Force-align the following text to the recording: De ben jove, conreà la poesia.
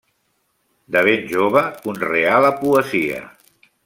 De 0.95 1.03
ben 1.07 1.27
jove, 1.33 1.63
conreà 1.83 2.39
la 2.47 2.53
poesia. 2.63 3.21